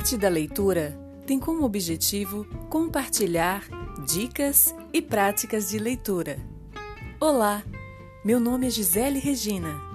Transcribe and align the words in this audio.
Arte 0.00 0.16
da 0.16 0.30
Leitura 0.30 0.98
tem 1.26 1.38
como 1.38 1.62
objetivo 1.62 2.46
compartilhar 2.70 3.62
dicas 4.06 4.74
e 4.94 5.02
práticas 5.02 5.68
de 5.68 5.78
leitura. 5.78 6.38
Olá, 7.20 7.62
meu 8.24 8.40
nome 8.40 8.66
é 8.66 8.70
Gisele 8.70 9.18
Regina 9.18 9.89